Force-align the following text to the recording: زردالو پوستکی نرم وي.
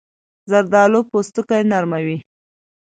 زردالو 0.49 0.99
پوستکی 1.09 1.61
نرم 1.71 1.91
وي. 2.05 2.17